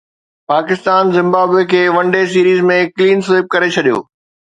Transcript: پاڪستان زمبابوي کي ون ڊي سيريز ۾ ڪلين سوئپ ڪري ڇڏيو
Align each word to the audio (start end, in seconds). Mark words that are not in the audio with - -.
پاڪستان 0.51 1.03
زمبابوي 1.17 1.63
کي 1.73 1.81
ون 1.95 2.05
ڊي 2.15 2.23
سيريز 2.31 2.61
۾ 2.71 2.79
ڪلين 2.97 3.19
سوئپ 3.27 3.45
ڪري 3.53 3.69
ڇڏيو 3.75 3.99